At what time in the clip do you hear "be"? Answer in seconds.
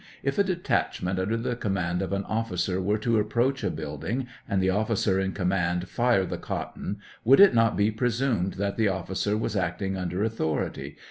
7.77-7.91